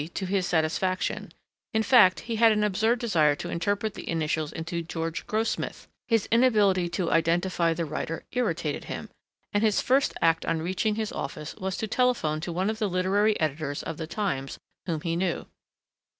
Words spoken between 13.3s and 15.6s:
editors of the Times whom he knew.